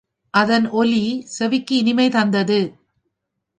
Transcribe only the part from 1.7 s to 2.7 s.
இனிமை தந்தது.